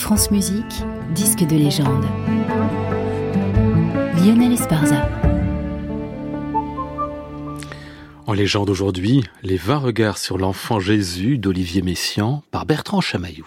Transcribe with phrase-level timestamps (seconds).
[0.00, 0.82] France Musique,
[1.14, 2.06] disque de légende.
[4.16, 5.06] Lionel Esparza.
[8.26, 13.46] En légende aujourd'hui, les 20 regards sur l'enfant Jésus d'Olivier Messiaen par Bertrand Chamaillou.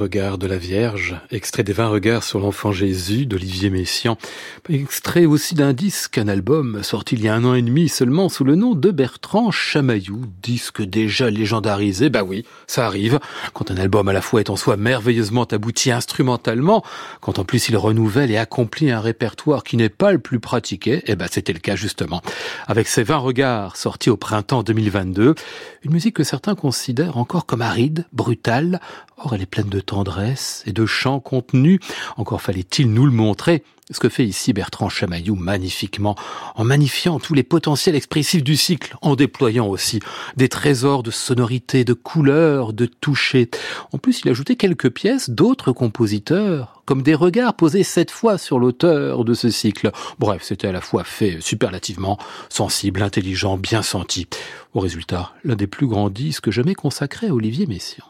[0.00, 4.16] regards de la Vierge, extrait des 20 regards sur l'enfant Jésus d'Olivier Messiaen,
[4.70, 8.30] extrait aussi d'un disque, un album sorti il y a un an et demi seulement
[8.30, 13.20] sous le nom de Bertrand Chamaillou, disque déjà légendarisé, bah oui, ça arrive,
[13.52, 16.82] quand un album à la fois est en soi merveilleusement abouti instrumentalement,
[17.20, 21.02] quand en plus il renouvelle et accomplit un répertoire qui n'est pas le plus pratiqué,
[21.06, 22.22] eh ben c'était le cas justement.
[22.66, 25.34] Avec ses 20 regards sortis au printemps 2022,
[25.82, 28.80] une musique que certains considèrent encore comme aride, brutale,
[29.18, 31.80] or elle est pleine de tendresse et de chants contenus,
[32.16, 36.14] encore fallait-il nous le montrer, ce que fait ici Bertrand Chamaillou magnifiquement,
[36.54, 39.98] en magnifiant tous les potentiels expressifs du cycle, en déployant aussi
[40.36, 43.50] des trésors de sonorités, de couleurs, de toucher.
[43.92, 48.38] En plus, il a ajouté quelques pièces d'autres compositeurs, comme des regards posés cette fois
[48.38, 49.90] sur l'auteur de ce cycle.
[50.20, 52.16] Bref, c'était à la fois fait superlativement,
[52.48, 54.28] sensible, intelligent, bien senti.
[54.72, 58.09] Au résultat, l'un des plus grands disques jamais consacrés à Olivier Messiaen.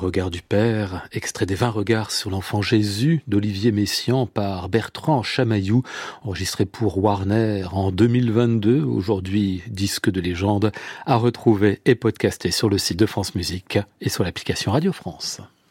[0.00, 5.82] Regard du Père, extrait des 20 regards sur l'enfant Jésus d'Olivier Messiaen par Bertrand Chamaillou,
[6.22, 10.72] enregistré pour Warner en 2022, aujourd'hui disque de légende,
[11.04, 15.42] à retrouver et podcasté sur le site de France Musique et sur l'application Radio France.